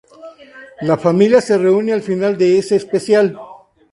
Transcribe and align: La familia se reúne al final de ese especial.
La 0.81 0.97
familia 0.97 1.41
se 1.41 1.59
reúne 1.59 1.93
al 1.93 2.01
final 2.01 2.35
de 2.35 2.57
ese 2.57 2.75
especial. 2.75 3.37